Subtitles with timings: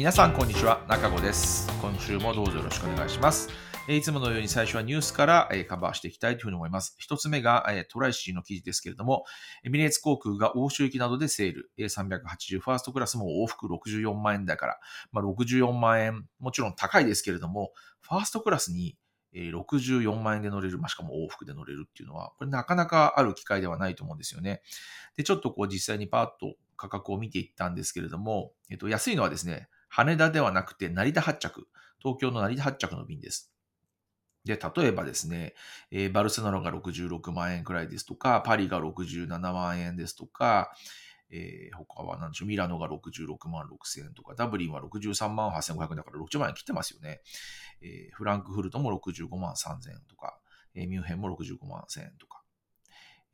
[0.00, 3.50] 皆さんこんにちは中子です今週もどうぞよろしくお願いします
[3.86, 6.94] いつものように最初はニュースからカバーしていきたいというふうに思います。
[6.96, 9.24] 一つ目が TRAICY の記事ですけれども、
[9.62, 14.80] エミレーツ航空が欧州行きなどでセール、A380 ファーストクラスも往復64万円だから、
[15.12, 18.96] まあ、64万円、もちろん高いですけれども、ファーストクラスに
[19.34, 24.62] 64万円で乗れる、まあ、しかも往復で乗れるっていうのは、これなかなかある機会ではないと思うんですよね。
[25.16, 33.52] で、ちょっとこう実際にパーッと価格を見ていったんですけれども、えっと、安いのはですね、羽田ではなくて成田発着、東京の成田発着の便です。
[34.44, 35.54] で、例えばですね、
[35.90, 40.72] えー、バルセロナが66万円くらいですとか、パリが67万円ですとか、
[41.30, 47.20] えー、他は何でしょう、ミラノが66万6千円とか、ダブリンは63万8500円だから60万円切ってますよね。
[47.82, 50.38] えー、フランクフルトも65万3000円とか、
[50.74, 52.42] えー、ミュンヘンも65万1千円とか、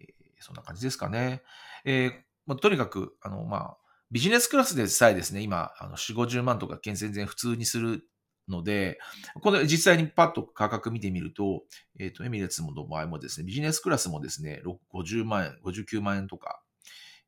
[0.01, 0.07] えー、
[0.41, 1.43] そんな感じですかね。
[1.85, 2.13] えー
[2.47, 3.77] まあ、とにかく、あの、まあ、
[4.17, 8.03] ビジネスクラスでさえですね、今、あの4、50万とか全然普通にする
[8.49, 8.99] ので、
[9.43, 11.65] この実際にパッと価格見てみると、
[12.01, 14.63] えっ、ー、と、エミレッツの場合もですね、ビジネスクラスもですね、
[14.95, 16.63] 50万円、59万円とか、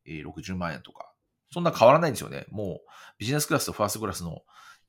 [0.07, 1.13] えー、60万円とか、
[1.53, 2.47] そんな変わらないんですよね。
[2.49, 4.41] もう、ビジネスクラスとファーストクラスの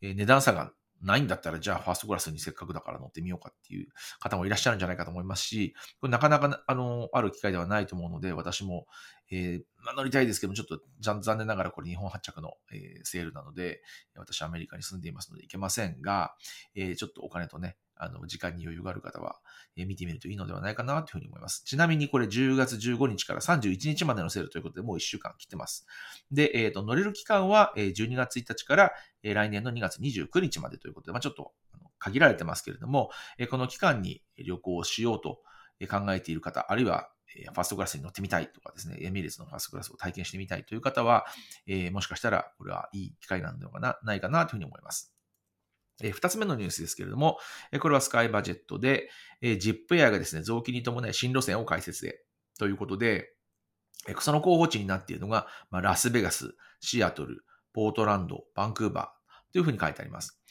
[0.02, 3.88] 値段差がないんだったら、じゃあファーストクラスにせっかくだから乗ってみようかっていう
[4.20, 8.88] 方もいらっしゃるんじゃないかと思いますし、これなかなかあのある機会ではないと思うので、私も、
[9.32, 13.82] えーまあ、乗りたいですけども、ちょっと残念ながらこれ日本発着の、えー、セールなので、
[14.16, 16.36] 私アメリカに住んでいますので行けませんが、
[16.76, 19.40] えー、ちょっとお金とね、あの、時間に余裕がある方は、
[19.86, 21.64] 見てみるといいのではないかなというふうに思います。
[21.66, 25.86] ちなみにこれ10月15日から31日までのセールということで、もう1週間切ってます。
[26.32, 28.92] で、えっ、ー、と、乗れる期間は12月1日から、
[29.24, 31.52] 来年の2月29日までということで、まあ、ちょっと
[32.00, 33.10] 限られてますけれども、
[33.50, 35.40] この期間に旅行をしようと
[35.88, 41.26] 考えている方、あるいはファーストクラスに乗ってみたいとかですね、エミレーツのファーストクラスを体験してみたいという方は、
[41.68, 45.14] えー、もしかしたらこれはいい機会なのではないかなというふうに思います。
[46.02, 47.38] 二つ目のニュースですけれども、
[47.80, 49.10] これはスカイバジェットで、
[49.42, 52.24] えジップエアがですね、増期に伴い新路線を開設で、
[52.58, 53.34] ということで、
[54.20, 57.44] その候補地になっているのが、ラスベガス、シアトル、
[57.74, 60.42] ポートランド、バンクーバーというふうに書いてあります。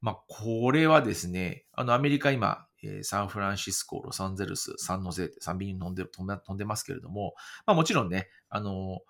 [0.00, 2.66] まあ、これはですね、あの、アメリカ今、
[3.02, 7.34] サンフランシスコ、ロサンゼルス、サンノゼって3便に飛んで飛んでますけれども、
[7.66, 9.00] まあ、もちろんね、あの、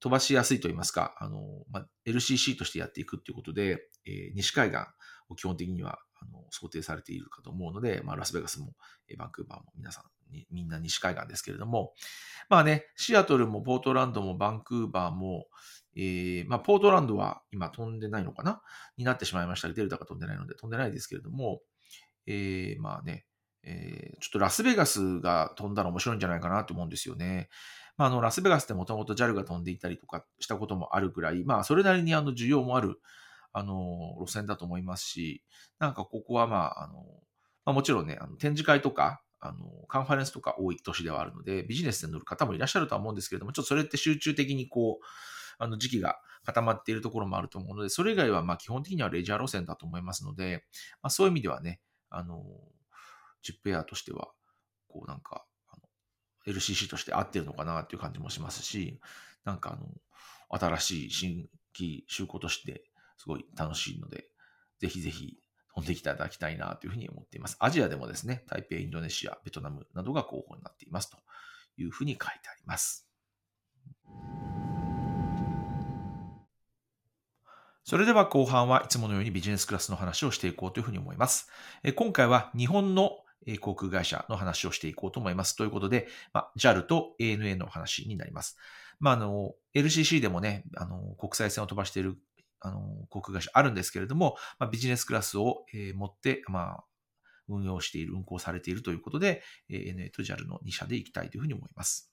[0.00, 4.80] 飛ばしやすいと言いますか、あの、まあ、LCC としてやっていくっていうことで、えー、西海岸、
[5.36, 8.74] 基本的にはあの想定されているかと思うので、まあ、ラスベガスも、
[9.18, 10.04] バンクーバーも皆さん、
[10.50, 11.92] みんな西海岸ですけれども、
[12.48, 15.46] まあね、シアトルもポートランドもバンクーバーも、
[15.96, 18.60] えー、まあ、ポートランドは今飛んでないのかな？
[18.96, 21.60] になってしまいましたデルタが飛んでないので飛んでないですけれども、
[22.26, 23.26] えー、まあね、
[23.62, 27.48] えー、ちょっとラスベガスが飛んだら面白いんじゃないかなと思うんですよね。
[27.96, 33.00] まあ、あの、ラスベガスってもともと JAL が飛んでいたりとかしたこともあるくらい、まあ、それなりにあの、需要もある、
[33.54, 35.42] あの、路線だと思いますし、
[35.78, 37.04] なんかここはまあ、あの、
[37.64, 45.04] まあ、もちろんね、あの展示会とか、あの、カンファレンスとか多い都市ではあるので、ビジネスで乗る方もいらっしゃるとは思うんですけれども、ちょっとそれって集中的にこう、
[45.58, 50.64] あの、時期が固まっているところもあると思うので、それ以外はまあ基本的にはレジャー路線だと思いますので、
[51.00, 52.42] まあそういう意味ではね、あの、
[53.42, 54.32] ジップエアとしては、
[54.88, 55.44] こうなんか、
[56.46, 58.98] LCC として合ってるのかなっていう感じもしますし、
[59.44, 59.88] なんかあの、
[60.48, 62.84] 新しい新規就航として
[63.24, 64.26] すごい楽しいので、
[64.80, 65.38] ぜひぜひ
[65.74, 67.56] 飛んできていただきたいなというふうに思っています。
[67.58, 71.16] アジアでもですね、台北、インドネシア、ベトナムなどが候補になっていますと
[71.78, 73.08] いうふうに書いてあります。
[77.82, 81.48] それでは後半はいつものようにビジネスクラスの話をしていこうというふうに思います。
[81.96, 83.12] 今回は日本の
[83.60, 85.56] 航空会社の話をしていこうと思います。
[85.56, 88.58] ということで、まあ、JAL と ANA の話になります。
[89.00, 92.16] まあ、あの、LCC でもね、あの、国際線を飛ばしている、
[92.64, 96.84] あの、航空会社あるんですけれども、まあ、ビジネスクラスを、えー、持って、まあ、
[97.48, 102.10] 運用している、運行されているということで、ANA と JAL の2社で行きたいというふうに思います。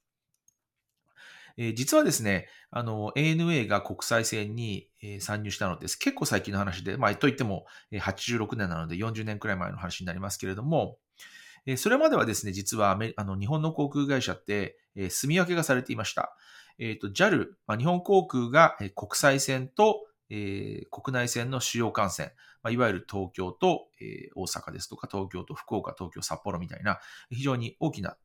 [1.57, 5.95] えー、実はですね、あの、ANA が国際線に、えー、参入したのです。
[5.95, 10.97] 結構最近の話で、まあ、といっても、え、86年なので40年くらい前の話になりますけれども、
[11.65, 16.35] えー、それまではですね、実はあの日本の航空会社って、えー、住み分けがされていました。
[16.79, 22.31] えっ、ー、と、JAL、まあ、日本航空が、え、国際線と、えー、国内線の主要幹線、
[22.63, 26.99] まあ、いわゆる東京と、えー、大阪ですとか、東京と福岡、東京、札幌みたいな、
[27.29, 28.15] 非常に大きな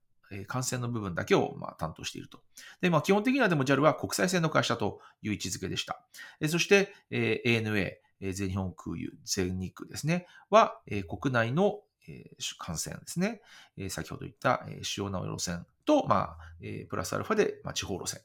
[0.47, 2.41] 感染の部分だけをまあ担当していると。
[2.81, 6.01] で、まあ、基本的にはでも JAL は国際線の会社という位置づけでした。
[6.49, 13.43] そして、えー、ANA、全日本空輸、全日空ですね、は、えー、国内の、えー、感染ですね、
[13.77, 18.21] えー、先ほど言った、えー、主要な路線と、まあえー、プラスアルファで、まあ、地方路線。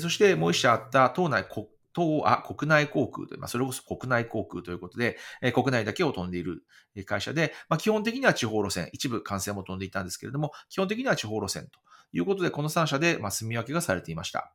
[0.00, 6.64] そしてもう一社あった島内国東亜国内航空という、まあ、それこそ国内航空ということで、え、国内だけを飛んでいる
[7.06, 11.78] 会社で、まあ、基本的には地方路線、一部幹線も飛んでいたんですけれども、基本的には地方路線と
[12.12, 14.54] いうことで、この3社で、まあ、住み分けがされていました。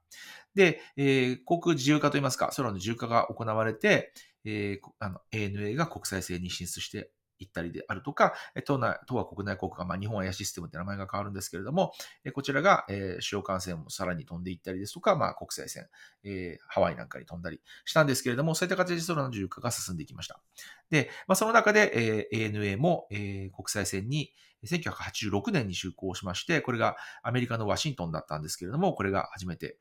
[0.55, 4.13] で、えー、航空自由化といいますか、空の自由化が行われて、
[4.45, 8.33] えー、ANA が国際線に進出して行ったりであるとか、
[8.65, 11.91] 東内、東亜国内航空が、まあ、日本エアシステムって名前が変わるんですけれども、
[12.33, 15.87] こちらが、えー、主要幹線もさらに飛んでいったりですとか、まあ、国際線、
[16.23, 20.41] えー、ハワイなんかに飛んだりしたんですけれども、そういった形で空の自由化が進んでいきました。
[20.89, 24.33] で、まあ、その中で、えー、ANA も、えー、国際線に
[24.65, 29.77] 1986年に就航しまして、これがアメリカのワシントンだったんですけれども、これが初めて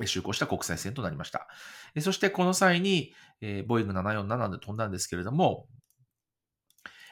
[0.00, 1.48] 就航した国際線となりました。
[2.00, 5.66] そしてこの際に、えー、ボーイング747で飛んだんですけれども、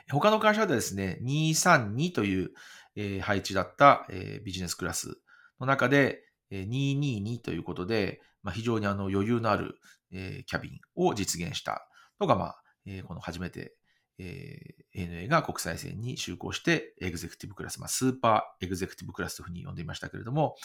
[0.09, 2.51] 他の会社ではですね、232という、
[2.97, 5.19] え、配置だった、え、ビジネスクラス
[5.61, 9.79] の中で、え、222ということで、ま、非常にあの余裕のある、
[10.13, 11.89] え、キャビンを実現した
[12.19, 13.75] のが、まあえ、この初めて、
[14.19, 14.59] え、
[14.95, 20.57] ANA が国際線に就航して、エグゼクティブクラス、まあ、スーパーエグゼクティブクラスというふうに呼んでいましたけれども、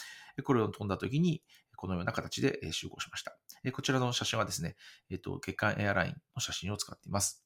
[0.43, 1.41] これを飛んだ時に、
[1.77, 3.37] このような形で就航しました。
[3.71, 4.75] こちらの写真はですね、
[5.09, 7.44] えっ、と、月間エアラインの写真を使っています。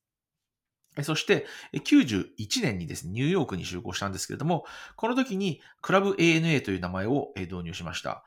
[1.04, 4.66] そして、91年にですね、ニューヨークに集合したんですけれども、
[4.96, 8.24] この時にクラブ ANA という名前を導入しました。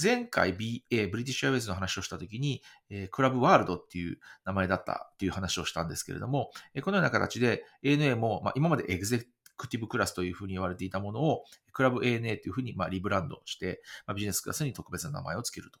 [0.00, 2.62] 前回 BA、ブリティッシュアウェイズの話をした時に、
[3.10, 6.50] クラブワールドっていう名前だったという話をしたんですけれども、
[6.82, 9.26] このような形で ANA も、今までエグゼ
[9.58, 13.82] クティブクラスというふうに言われていたものを、クラブ ANA というふうにリブランドして、
[14.14, 15.80] ビジネスクラスに特別な名前を付けると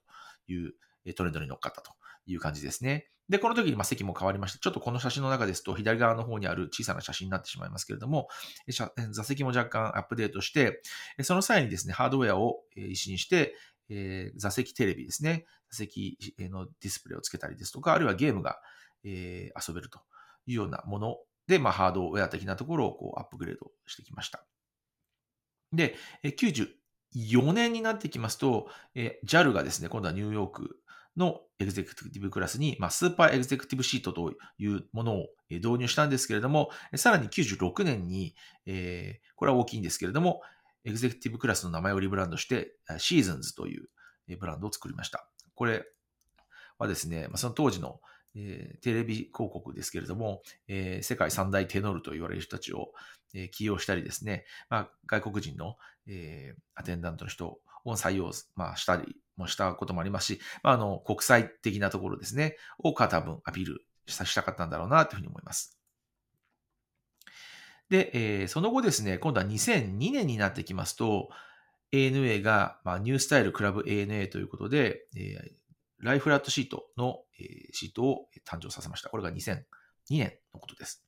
[0.52, 0.74] いう
[1.14, 1.92] トレンドに乗っかったと
[2.26, 3.08] いう感じですね。
[3.28, 8.28] で、この時にま席も変わりまして、ちょっとこの写真の中ですと左側の方にある小さな写真になってしまいますけれども、
[9.10, 10.82] 座席も若干アップデートして、
[11.22, 13.54] その際にですね、ハードウェアを一新して、
[13.88, 18.58] え座席テレビですね、座席のディスプレイをつけたりですとか、あるいはゲームが、
[19.04, 20.00] え遊べると
[20.46, 21.16] いうようなもの
[21.46, 24.44] で、まあ、ハードウェア的なところをこうアップグレードしてきました。
[25.72, 28.68] で、94年になってきますと、
[29.24, 30.82] JAL がですね、今度はニューヨーク
[31.16, 38.34] のエグゼクティブクラスに、まあ、スーパーエグゼクティブシートというものを導入したんですけれども、さらに96年に、
[38.66, 40.40] えー、これは大きいんですけれども、
[40.84, 43.88] エグゼクティブクラスの名前をリブランドして、シーズンズという
[44.38, 45.28] ブランドを作りました。
[45.54, 45.84] これ
[46.78, 48.00] はですね、その当時の
[48.34, 52.92] えー、テレビ広告ですけれども、えー、世界三大テノールと言われる人たちを、
[53.34, 55.76] えー、起用したりですね、まあ、外国人の、
[56.08, 65.78] えアテンダントの人を採用、まあ、したりもしたこともありますし、まあ、あの国際的なところですね、を多分アピールしたかったんだろうなというふうに思います。
[67.88, 71.28] で、えその後ですね、今度は2002年になってきますと、
[71.92, 75.36] ANA が、まあ、ニュースタイルクラブ ANA ということで、え
[75.98, 79.10] ライフラットシートの、えシートを誕生させました。
[79.10, 79.62] これが2002
[80.10, 81.04] 年のことです。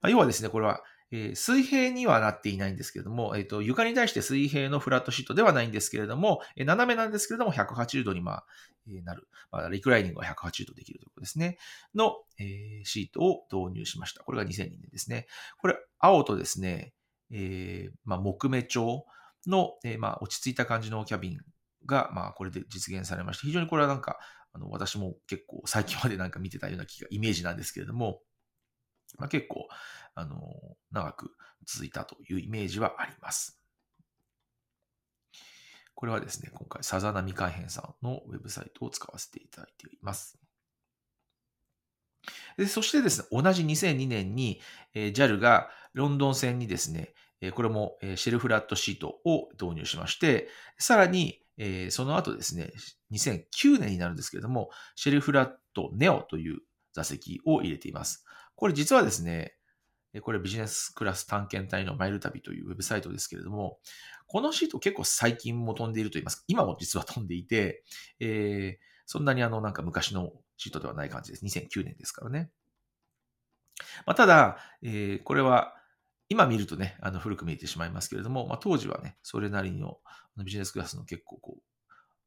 [0.00, 0.82] まあ、要はですね、これは、
[1.14, 8.44] え水平にはなっていないんですけれども、えっ、ー、と、床に対して水平のフラットシートではないんですけれども、え斜めなんですけれども、180度に、まあ、
[8.88, 9.28] えなる。
[9.50, 11.58] まあ、リクライニングが180度できるということですね。
[11.94, 14.24] の、えシートを導入しました。
[14.24, 15.26] これが2002年ですね。
[15.58, 16.94] これ、青とですね、
[17.30, 19.04] えー、まあ、木目調
[19.46, 21.38] の、え、まあ、落ち着いた感じのキャビン
[21.84, 24.18] が、まあ、これで実現されまして、非常にこれはなんか、
[24.54, 28.20] あの、私も結構最近までなんか見てたような気が、イメージなんですけれども、
[29.18, 29.68] まあ、結構、
[30.14, 30.38] あの、
[30.90, 31.30] 長く
[31.66, 33.58] 続いたというイメージはあります。
[35.94, 40.38] これはですね、今回、さざ波海編さんのウェブサイトを使わせていただいています。
[42.56, 44.60] でそしてですね、同じ2002年に、
[44.94, 52.70] えー、JAL がロンドン線にですね、えー、これも、えー、シェルフラットシートを導入しまして、さらに、えー、その後ですね、
[53.12, 56.60] 2009年になるんですけれども、シェルフラットネオという
[56.92, 58.24] 座席を入れています。
[58.62, 59.56] これ実はですね、
[60.20, 63.80] これビジネスクラス探検隊のマイル旅というウェブサイトですけれども、
[64.28, 67.82] このシート結構最近も飛んでいると言いますか、今も実は飛んでいて、
[68.20, 71.44] えー、そんなにあのなんか昔のシートではない感じです。
[71.44, 72.52] 2009年ですからね。
[74.06, 75.74] まあ、ただ、えー、これは
[76.28, 79.98] 今見るとね、あの古く見えてしまいますけれども、まあ、当時はね、それなりの
[80.44, 81.62] ビジネスクラスの結構こう、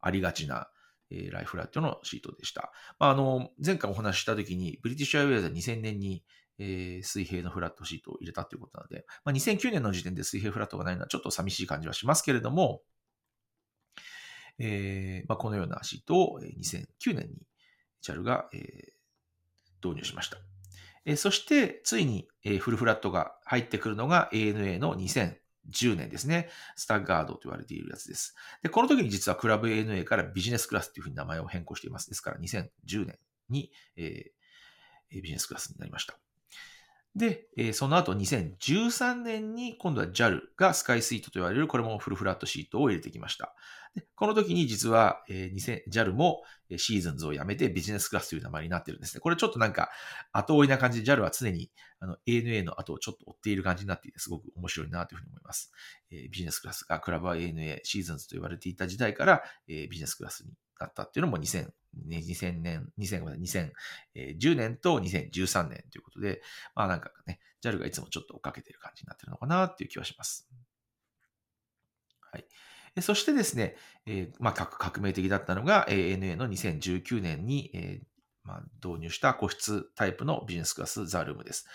[0.01, 0.67] ありがちな、
[1.11, 2.71] えー、ライフラットのシートでした。
[2.99, 6.23] まあ、あの、前回お話ししたときに、ブリティッシュアイウェイズは2000年に、
[6.57, 12.81] えー、水平のフラットシートを入れたということなので、まあ、2009年の時点で水平フラットがないのはちょっと寂しい感じはしますけれども、
[14.57, 17.45] えーまあ、このようなシートを2009年に
[18.01, 20.37] JAL が、えー、導入しました。
[21.07, 25.35] えそして、ついに、えフルフラットが入ってくるのが ANA の2010
[25.71, 26.49] 10年ですね。
[26.75, 28.35] スタッガードと言われているやつです。
[28.63, 32.09] で、この時に実はクラブ ANA からビジネスクラスというふうに名前を変更しています。
[32.09, 33.17] ですから2010年
[33.49, 36.17] に、えー、ビジネスクラスになりました。
[37.15, 43.55] で、えー、その後2013年に今度は JAL がスカイスイートと言われるこれもフルフラットシートを入れてきました。
[43.95, 46.43] でこの時に実は、えー、JAL も
[46.75, 49.21] シーズンズをやめてビジネスクラスという名前になってるんですね。
[49.21, 49.89] これちょっとなんか
[50.33, 55.71] 後追いな感じで JAL は常にあの ANA の後をちょっと追っている感じになっていてすごく面白いなというふうに思います。
[56.11, 61.69] えー、ビジネスクラスがクラブは ANA シーズンズと言われていた時代から、えー、ビジネスクラスになったっていうのも2000
[62.07, 66.41] 2000年、2010年と2013年ということで、
[66.75, 70.47] まあなんかね、JAL がいつもちょっと追っかけてる感じになってるのかなっていう気はします。
[72.31, 73.01] はい。
[73.01, 78.05] そしてですね、えー、まあ革命的だったのが ANA の2019年に、えー
[78.45, 81.65] まあ、導入した個室タイプのビジネスクラスザルームです。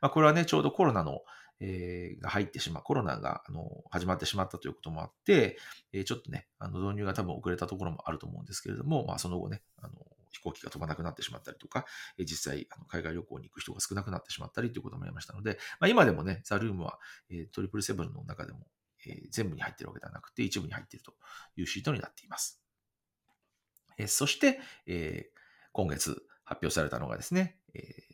[0.00, 1.22] まあ、これはね、ちょうどコロナの、
[1.60, 5.58] えー、が入ってしまう、コロナがあの始まってしまったということもあって、
[5.92, 9.94] えー、ちょっとね、あの導入が多分遅れたところもあると思うんですけれども、まあ、その後ね、あの
[10.32, 11.84] 飛行機が飛ばなくなってしまったりとか、
[12.18, 16.98] え、実際あの海外旅行に行く人が少なくなってしまったりということもありましたので、まあ、今でもね、ザルームは、
[17.30, 18.66] えー、トリプルセブンの中でも、
[19.06, 21.12] え、全部に入ってるわけではなくて、一部に入っていると
[21.56, 22.62] いうシートになっています。
[23.98, 25.30] え、そして、え、
[25.72, 28.09] 今月発表されたのがですね、えー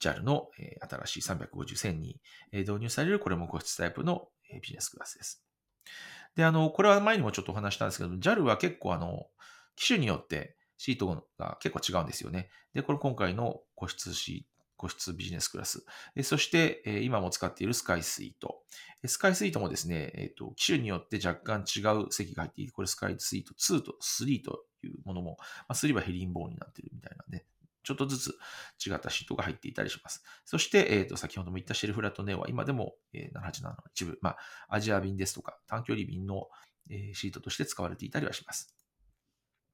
[0.00, 0.48] JAL の
[1.06, 2.20] 新しい350線に
[2.52, 5.44] 導入される、これも個室タイプのビジネスクラスです。
[6.36, 9.26] で、あの、これは前にもちょっとお話したんですけど、JAL は結構あの、
[9.76, 12.50] 機種によってシートが結構違うんですよね。
[12.74, 15.84] で、これ今回の個室シート、個室ビジネスクラス。
[16.22, 18.62] そして、今も使っているスカイスイート。
[19.06, 27.45] スカイスイートもですね、えっ、と、機種によって若干違う席が入っていて、これスカイスイート2と3というものも、まあ、3はヘリンボーンになっているみたいなね、
[27.86, 28.30] ちょっとずつ
[28.84, 30.24] 違ったシートが入っていたりします。
[30.44, 34.36] そして、えっ、ー、と、先ほども言ったシェルフラットネオは今でも、えー、787の一部、まあ、
[34.68, 36.48] アジア便ですとか、短距離便の、
[36.90, 38.74] えー、シートとして使われていたりはします。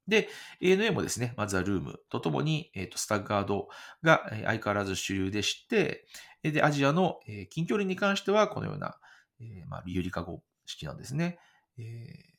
[0.07, 0.29] で、
[0.61, 3.67] ANA もですね、まずはルームとともに、えっ、ー、と、スタッガード
[4.03, 6.05] が相変わらず主流でして、
[6.43, 8.99] で、アジアの、え近距離に関しては、このような、
[9.39, 11.39] えまあ、ゆりかご式なんですね。
[11.77, 12.33] え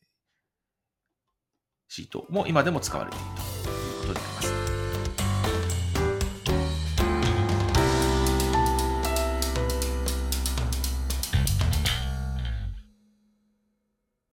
[1.88, 3.24] シートも今でも使われている
[4.02, 4.73] ということになります。